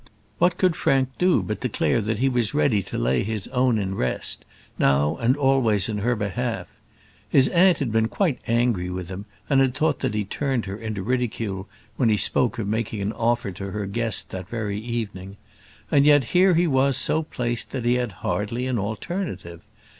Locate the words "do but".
1.19-1.59